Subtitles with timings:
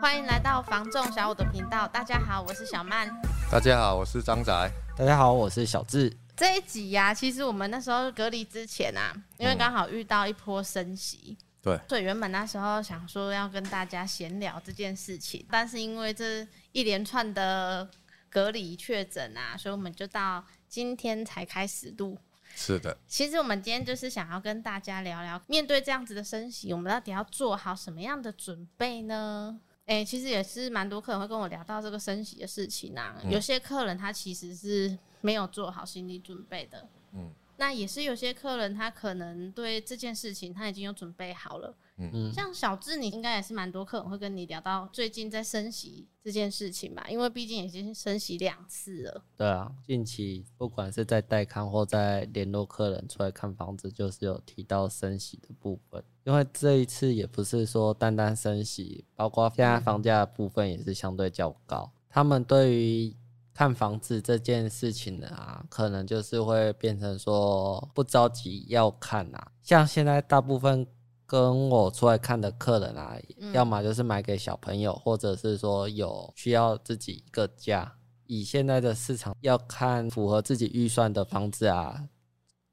[0.00, 1.86] 欢迎来到房仲小五的频道。
[1.86, 3.08] 大家好，我是小曼。
[3.50, 4.52] 大家好，我是张仔。
[4.96, 6.14] 大家好，我是小智。
[6.36, 17.88] 这一集呀、啊，其实我们那时候隔离之前啊，因为刚好遇到一波升息，对、嗯，所以原本那时候想说要跟大家闲聊这件事情，但是因为这一连串的
[18.28, 22.18] 隔离确诊啊，所以我们就到今天才开始录。
[22.54, 29.58] 是的，其实我们今天就是想要跟大家聊聊，面对这样子的升息，我们到底要做好什么样的准备呢？
[29.84, 33.16] 哎、欸，其实也是蛮多客人会跟我聊到这个升息的事情啊。
[33.24, 41.74] 嗯、有些客人他其实是没有做好心理准备的，嗯，那也是有些客人他可能对这件事情他已经有准备好了。
[41.98, 47.06] 嗯，像小智，你应该也是蛮多客人会跟你聊到最近在升息这件事情吧？
[47.08, 49.22] 因为毕竟已经升息两次了。
[49.36, 56.02] 对啊，近期不管是在带看或在联络客人出来看房子，就是有提到升息的部分。
[56.24, 61.92] 因为这一次也不是说单单升息，包括现在房价的部分也是相对较高。
[62.08, 63.14] 他们对于
[63.54, 69.52] 看房子这件事情呢，啊，可能就是会变成说不着急要看啊。
[69.62, 70.86] 像现在大部分。
[71.24, 77.90] 跟我出来看的客人啊，嗯、要么就是买给小朋友，或者是说有需要自己一个家。
[78.26, 82.06] 以现在的市场，要看符合自己预算的房子啊，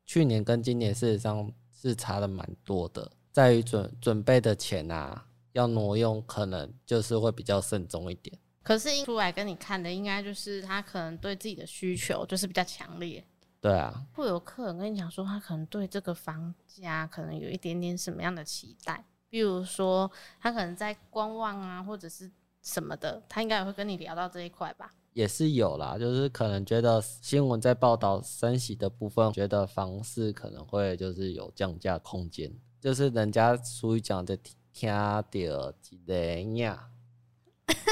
[0.06, 3.10] 去年跟今年事实上是差的蛮多的。
[3.32, 8.38] 在于准准备的钱啊，要挪用，可能就是会比较慎重一点。
[8.64, 13.24] 可是出来跟你看的，应该就是他可能对自己的需求就是比较强烈。
[13.62, 24.94] 对啊，会有客人跟你讲说，他可能对这个房价可能有一点点什么样的期待，比如说他可能在观望啊，或者是什么的，他应该也会跟你聊到这一块吧？
[25.12, 32.50] 也是有啦，就是可能觉得新闻在报道升息的部分，觉得房市可能会就是有降价空间，
[32.80, 34.38] 就是人家俗语讲的
[34.72, 36.78] 听到一个囝，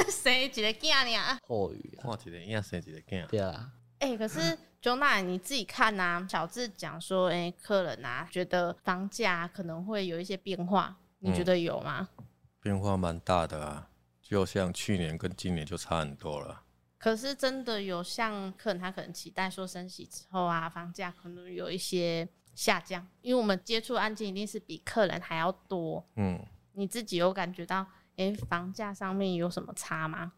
[0.12, 4.58] 生一个囝呀，后语啊，看一个囝生一个囝，对啊，哎、欸，可是。
[4.80, 12.08] 就那你自己看呐、啊，小智讲说，哎、欸，客人啊，觉得房价可能会有一些变化，你觉得有吗？
[12.20, 12.26] 嗯、
[12.62, 13.90] 变化蛮大的啊，
[14.22, 16.62] 就像去年跟今年就差很多了。
[17.00, 26.08] 可是真的有像客人他可能期待说升息之后啊，房价可能有一些下降，因为我们接触案件一定是比客人还要多。
[26.16, 26.40] 嗯，
[26.74, 27.86] 你自己有感觉到，
[28.18, 30.34] 哎、欸，房价上面有什么差吗？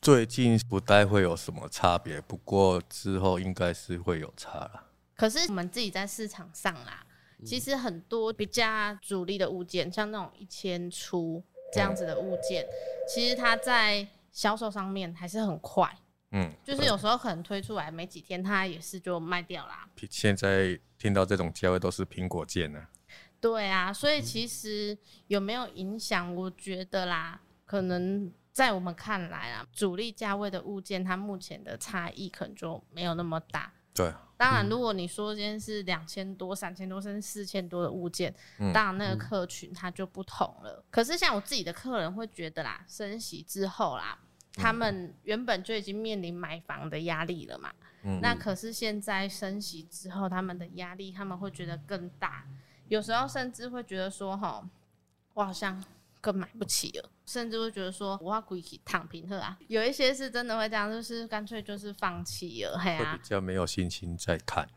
[0.00, 4.86] 最近不太会有什么差别，不过之后应该是会有差了。
[5.14, 7.04] 可是我们自己在市场上啦，
[7.44, 12.66] 其实很多比较主力的物件，像那种一千出这样子的物件，
[13.06, 15.94] 其实它在销售上面还是很快。
[16.32, 19.86] 嗯，就是有时候可能推出来没几天，它也是就卖掉啦。
[20.08, 22.86] 现在听到这种价位都是苹果件呢。
[23.40, 24.96] 对啊，所以其实
[25.28, 26.34] 有没有影响？
[26.34, 28.32] 我觉得啦，可能。
[28.52, 33.72] 在我们看来啊，主力价位的物件，它目前的差异可能就没有那么大。
[33.94, 40.82] 对，当然，如果你说今天是两千多、三千多，甚至四千多的物件，嗯、当然那个客群它就不同了。
[40.84, 44.18] 嗯、可是像我自己的客人会觉得啦，升息之后啦，
[44.54, 47.72] 他们原本就已经面临买房的压力了嘛。
[48.02, 52.44] 嗯、那可是现在升息之后，他们的压力他们会觉得更大，
[52.90, 54.62] 有时候甚至会觉得说，哈，
[55.32, 55.82] 我好像。
[56.22, 59.58] 更买不起了，甚至会觉得说我要归去躺平了啊。
[59.68, 64.68] 有一些是真的会这样，就是干脆就是放弃了，嘿啊，会比较没有信心再看。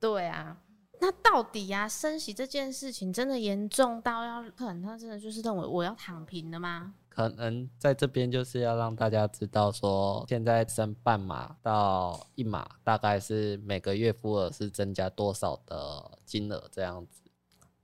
[0.00, 0.56] 对啊，
[0.98, 6.94] 那到底啊，升息这件事情真的严重到要可能他真的就是认为我要躺平了吗？
[7.10, 17.20] 可能在这边就是要让大家知道说，现在升半码到一码，大概是每个月付额是增加多少的金额这样子。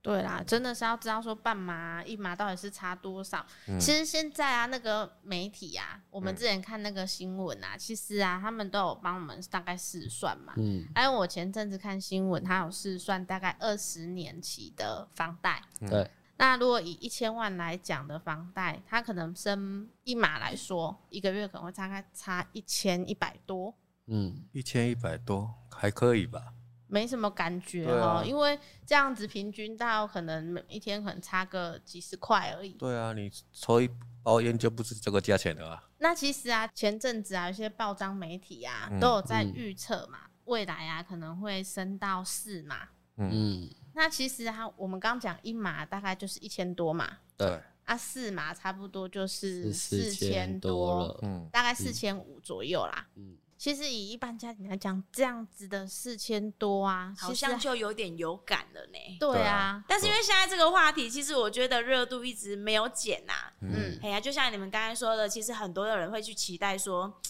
[0.03, 3.43] 对啦，真的是要知道说半码一码到底是差多少。
[3.69, 10.53] 嗯、其实现在啊，那个媒体啊，我们之前看那个新闻啊，嗯、其实啊，他们都有帮我们大概试算嘛。
[10.57, 10.85] 嗯。
[10.93, 15.63] 还有我前阵子看新闻，他有试算大概二十年期的房贷。
[15.79, 16.09] 对、嗯。
[16.35, 23.73] 那如果以一千万来讲的房贷，它可能升一码来说，一个月可能会大概差一千一百多。
[24.07, 26.53] 嗯，一千一百多还可以吧。
[26.87, 32.73] 没什么感觉哦，啊、因为这样子平均到可能每一天可能差个几十块而已。
[32.73, 33.89] 对啊，你抽一
[34.21, 35.83] 包烟就不是这个价钱了啊。
[35.97, 42.89] 那其实啊，前阵子啊，有些报章媒体啊、嗯、都有在预测嘛，嗯、未来啊可能会升到四码。
[43.17, 47.19] 嗯，那其实啊，我们刚讲一码大概就是一千多嘛。
[47.37, 47.59] 对。
[47.85, 53.07] 啊，四码差不多就是四千多，嗯，大概四千五左右啦。
[53.15, 53.35] 嗯。
[53.63, 59.17] 其实以一般家庭来讲，这样子的四千多啊，好像就有点有感了呢。
[59.17, 63.33] 对啊，但是因为现在这个话题，其实我觉得热度一直没有减呐。
[63.61, 67.21] 嗯，哎呀，就像你们刚才说的，其实很多的人会去期待说，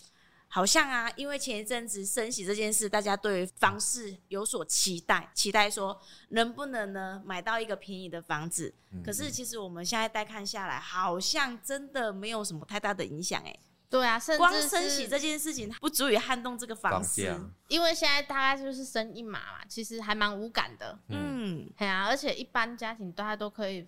[0.48, 8.74] 好像啊，因为前一阵子升息这件事，大家对房市有所期待，期待说能不能呢买到一个便宜的房子。
[9.06, 13.56] 可是其实我们现在带看下来，好像真的没有什么太大的影响哎。
[13.94, 17.32] 对啊，甚至光升息这件事情不足以撼动这个房市，
[17.68, 20.98] 因为现在大概就是升一码嘛，其实还蛮无感的。
[21.10, 23.88] 嗯，对啊，而且一般家庭大家都可以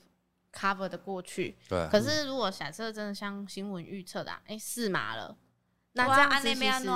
[0.54, 1.57] cover 的过去。
[1.68, 1.88] 对。
[1.90, 5.36] 可是如果假设真的像新闻预测的、啊，哎，四码了，
[5.94, 6.88] 那这样子其实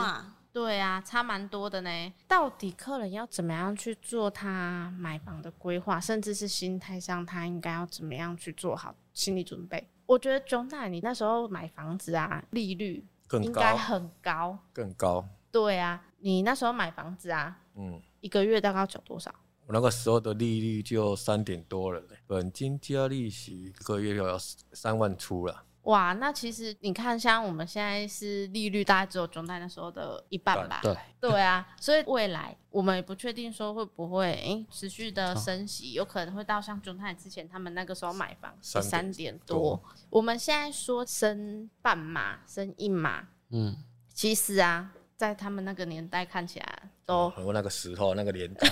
[0.54, 2.14] 对啊，差蛮多的呢。
[2.28, 9.90] 到底客人要怎么样去做他买房的规划，甚至是心态上，他应该要怎么样去做好心理准备？
[10.10, 15.24] 我觉得 John 大，你那时候买房子啊，利率应该很高，更高。
[15.52, 19.32] 对啊，你那时候买房子啊，嗯，一个月大概要缴多少？
[19.68, 24.36] 我那个时候的利率就三点多了嘞，本金加利息一个月要
[24.74, 25.64] 三万出了。
[25.84, 30.82] 哇，那其实你看，像我们现在是利率大概只有中贷那时候的一半吧？
[30.84, 39.82] 对对啊，所以未来我们也不确定说会不会诶、欸、持续的升息，有可能会到像中泰之前他们那个时候买房三点多。
[40.10, 43.76] 我们现在说升半码、升一码，嗯，
[44.14, 48.70] 其实啊，在他们那个年代看起来都和那个时候那个年代，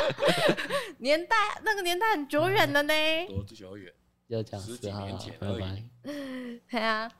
[0.98, 2.92] 年代那个年代很久远了呢，
[3.28, 3.92] 多久远？
[4.28, 5.84] 要讲十几年前而已。
[6.70, 7.10] 对啊，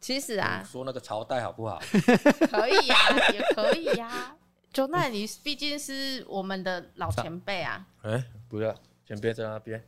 [0.00, 1.80] 其实啊，说那个朝代好不好？
[2.50, 4.36] 可以呀、啊，也可以呀、啊。
[4.72, 7.86] 就那你毕竟是我们的老前辈啊。
[8.02, 8.74] 哎、欸，不要，
[9.06, 9.82] 前辈在那边。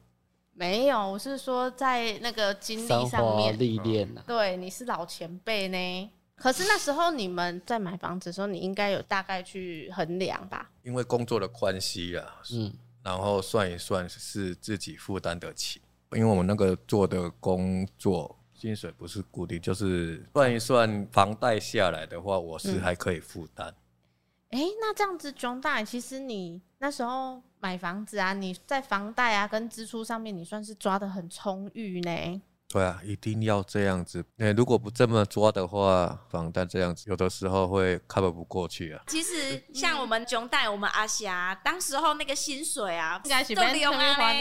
[0.52, 6.10] 没有，我是说在那个经历上面历练、啊、对，你是老前辈呢。
[6.36, 10.70] 可是那时候你们在买房子的时候，你应该有大概去衡量吧？
[10.82, 12.72] 因为工作的关系啊，嗯，
[13.02, 15.80] 然后算一算是自己负担得起。
[16.12, 23.66] 因为我们那个做的工作薪水不是固定，就是算一算房贷下来的话，我是还可以负担。
[24.50, 32.40] 哎、嗯欸，那这样子钟大，其实你那时候买房子啊，你在房贷啊跟支出上面，你算是抓的很充裕呢。
[32.74, 34.24] 对啊，一定要这样子。
[34.36, 39.00] 哎，如果不这么抓的话，房贷这样子，有的时候会 cover 不过去啊。
[39.06, 44.32] 其实像我们中贷，我们阿霞，当时候那个薪水啊，应该是不用啊，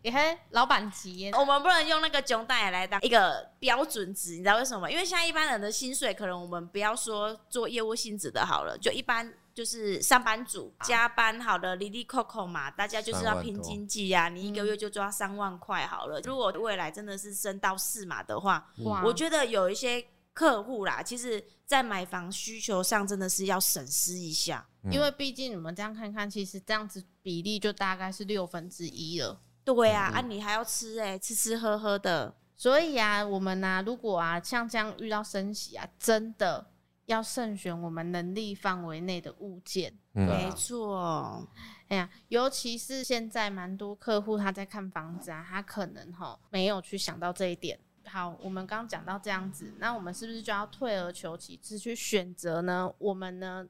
[0.00, 1.30] 也还老板级。
[1.34, 4.90] 我们不能用那个中贷来当一个标准值，你知道为什么吗？
[4.90, 9.30] 因为像一般人的薪水，可能我们不要说做业务性质的好了，就一般。
[9.54, 14.28] 就是上班族加班好的，哩哩扣扣嘛，大家就是要拼经济呀。
[14.28, 16.20] 你一个月就抓三万块好了。
[16.20, 29.40] 如果未来真的是升到四码的话，哇，我觉得有一些客户啦，其实在买房需求上真的是要审视一下，因为毕竟你们这样看看，其实这样子比例就大概是六分之一了。
[29.64, 32.34] 对啊，啊，你还要吃哎、欸，吃吃喝喝的。
[32.56, 36.71] 所以啊，我们啊，如果啊，像这样遇到升息啊，真的。
[37.06, 41.46] 要慎选我们能力范围内的物件，嗯、没错。
[41.88, 47.78] 哎呀，尤其是现在蛮多客户他在看房子啊，他可能哈没有去想到这一点。
[48.06, 52.92] 好，我们刚讲到这样子，那我们是不是就要退而求其次去选择呢？
[52.98, 53.66] 我们呢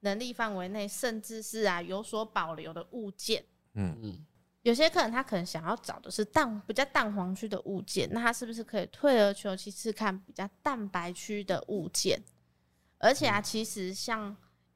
[0.00, 3.44] 能力范围内，甚至是啊有所保留的物件。
[3.74, 4.26] 嗯嗯，
[4.62, 12.20] 有些客人他可能想要找的是淡比较淡黄区的物件，那他是不是可以退而求其次看比较淡白区的物件？
[13.02, 14.28] 而且啊，其实像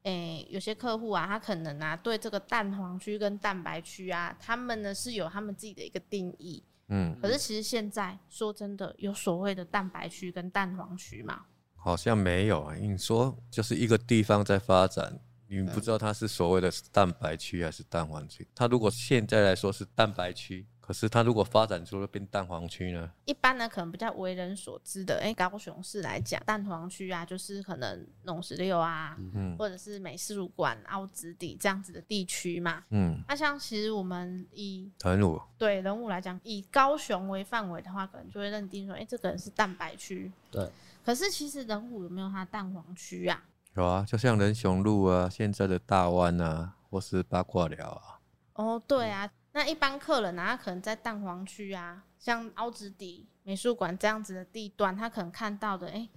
[0.03, 6.61] 诶、欸、有些客户啊，他可能啊对这个蛋黄区跟蛋白区啊，他们呢是有他们自己的一个定义。
[6.89, 7.17] 嗯。
[7.21, 11.45] 可是其实现在说真的，有所谓的蛋白区跟蛋黄区吗？
[11.75, 12.75] 好像没有啊。
[12.75, 15.17] 你说就是一个地方在发展，
[15.47, 18.45] 你不知道它是所谓的蛋白区还是蛋黄区。
[18.53, 20.67] 它如果现在来说是蛋白区。
[20.87, 23.11] 可是它如果发展出了变蛋黄区呢？
[23.25, 32.85] 一般呢，可能比较为人所知的，哎、欸，高雄市来讲，蛋黄区啊，就是可能农十六啊，嗯、或者是美术馆、凹子底这样子的地区嘛。
[32.91, 40.31] 嗯，那像其实我们以人武对人武来讲，以高雄为范围的话，可能就会认定说，哎、欸，这个人是蛋白区。
[40.49, 40.69] 对。
[41.03, 43.43] 可是其实人武有没有它蛋黄区啊？
[43.75, 48.19] 有啊，就像仁雄路啊，现在的大湾啊，或是八卦寮啊。
[48.53, 49.29] 哦，对啊。
[49.57, 56.09] 嗯那一般客人呢、啊，他可能在蛋黄区啊，像凹子底美术馆这样子的地段，他可能看到的，哎、欸，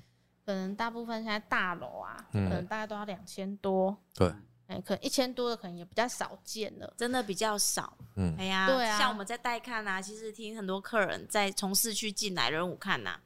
[0.44, 3.97] 可能大部分现在大楼啊，嗯、可能大概都要两千多。
[4.14, 4.28] 对，
[4.66, 7.97] 哎、欸，可能一千多的可能也比较少见了，真的比较少。
[8.16, 13.20] 嗯，哎呀，对啊，像我们在带看啊，其实听很多客人在从市区进来人武看呐、啊，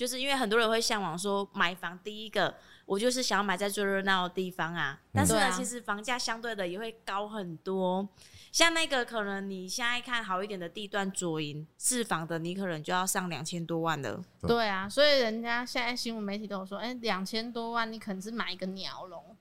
[0.00, 2.54] 就是因为很多人会向往说买房，第一个。
[2.86, 4.98] 我就是想要买在最热闹的地方啊。
[5.12, 8.08] 但是呢，嗯、其实房价相对的也会高很多。
[8.50, 14.20] 像那个可能你现在看好一点的地段，左营四房的，你可能就要上两千多万了。
[14.40, 19.36] 对啊，所以人家现在新闻媒体都有说，哎、欸，两千多万你可能是买一个鸟笼。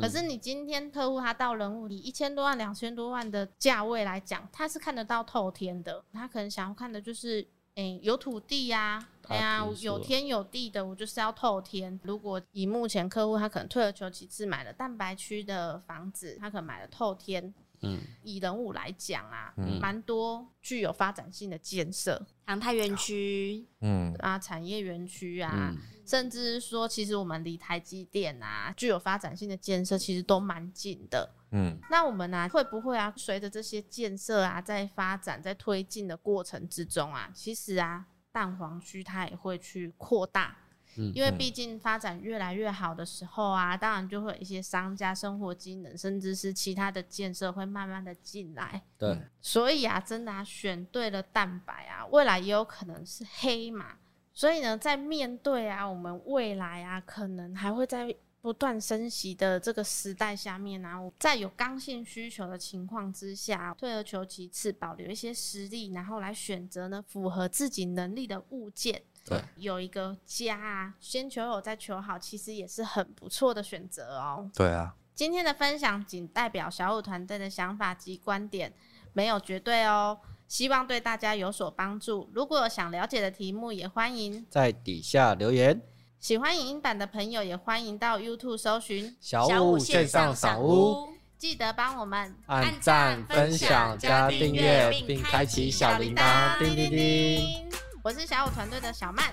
[0.00, 6.02] 可是你今天客户他到人物里一千多万、两千多万的价位来讲，他是看得到透天的。
[6.12, 11.98] 他可能想要看的就是，哎、欸，有土地呀、啊，对呀，有天有地的，我就是要透天。
[12.02, 17.54] 如果以目前客户他可能退而求其次买了蛋白区的房子，他可能买了透天。
[17.82, 25.72] 嗯，以人物来讲啊，蛮、嗯、多具有发展性的建设，航太园区，嗯啊，产业园区啊。
[25.72, 25.78] 嗯
[26.10, 31.30] 甚至说，其实我们离台积电啊，具有发展性的建设，其实都蛮近的。
[31.52, 40.56] 嗯，那我们呢、啊，会不会啊，随着这些建设啊，在发展、在推进的过程之中啊，其实啊，蛋黄区它也会去扩大。
[40.96, 48.82] 嗯，因为毕竟发展越来越好的时候啊，当然就会有一些商家、生活机能，甚至是其他的建设会慢慢的进来。
[48.98, 53.96] 对，所以啊，真的啊，选对了蛋白啊，未来也有可能是黑马。
[54.32, 69.02] 所以呢，在面对啊，我们未来啊，可能还会在不断升息的这个时代下面啊，在有刚性需求的情况之下，退而求其次，保留一些实力，然后来选择呢符合自己能力的物件。
[69.26, 74.50] 对，有一个家啊，先求有再求好，其实也是很不错的选择哦。
[74.54, 78.72] 对啊，今天的分享仅代表小五团队的想法及观点，
[79.12, 80.18] 没有绝对哦。
[80.48, 82.28] 希望对大家有所帮助。
[82.34, 85.80] 如果有想了解的题目，也欢迎在底下留言。
[86.18, 91.08] 喜欢影音版的朋友，也欢迎到 YouTube 搜寻小五线上赏屋，
[91.38, 97.69] 记得帮我们按赞、分享、加订阅，并开启小铃铛，叮叮叮。
[98.02, 99.26] 我是小五团队的小曼，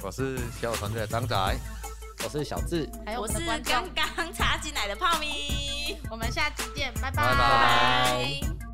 [0.00, 1.36] 我是小五团队的张仔，
[2.24, 5.98] 我是小智，还有我，我是刚刚插进来的泡米。
[6.10, 7.22] 我们下期见，拜拜。
[7.22, 8.67] 拜拜。